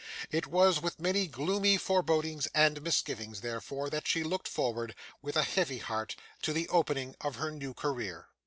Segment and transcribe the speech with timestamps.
[0.31, 5.43] It was with many gloomy forebodings and misgivings, therefore, that she looked forward, with a
[5.43, 8.25] heavy heart, to the opening of her new career.